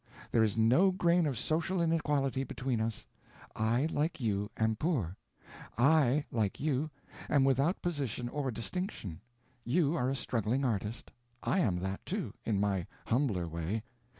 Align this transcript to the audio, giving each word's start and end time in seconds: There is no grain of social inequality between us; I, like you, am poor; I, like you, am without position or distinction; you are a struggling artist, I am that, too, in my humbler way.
There 0.31 0.41
is 0.41 0.57
no 0.57 0.89
grain 0.89 1.27
of 1.27 1.37
social 1.37 1.79
inequality 1.79 2.43
between 2.43 2.81
us; 2.81 3.05
I, 3.55 3.85
like 3.91 4.19
you, 4.19 4.49
am 4.57 4.75
poor; 4.75 5.15
I, 5.77 6.25
like 6.31 6.59
you, 6.59 6.89
am 7.29 7.43
without 7.43 7.83
position 7.83 8.27
or 8.27 8.49
distinction; 8.49 9.21
you 9.63 9.95
are 9.95 10.09
a 10.09 10.15
struggling 10.15 10.65
artist, 10.65 11.11
I 11.43 11.59
am 11.59 11.75
that, 11.81 12.03
too, 12.03 12.33
in 12.43 12.59
my 12.59 12.87
humbler 13.05 13.47
way. 13.47 13.83